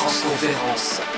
transconférence. 0.00 1.09